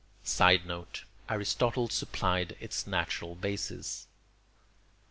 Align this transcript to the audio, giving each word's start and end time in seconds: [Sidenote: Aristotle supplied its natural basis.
[Sidenote: 0.23 1.03
Aristotle 1.29 1.87
supplied 1.89 2.57
its 2.59 2.87
natural 2.87 3.35
basis. 3.35 4.07